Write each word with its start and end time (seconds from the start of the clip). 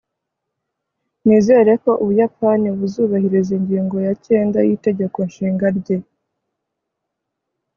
nizere 1.25 1.71
ko 1.83 1.91
ubuyapani 2.03 2.67
buzubahiriza 2.77 3.51
ingingo 3.59 3.95
ya 4.05 4.13
cyenda 4.25 4.57
y'itegeko 4.67 5.17
nshinga 5.29 5.65
rye 5.77 5.97